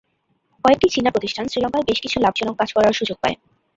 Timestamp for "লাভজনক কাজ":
2.19-2.69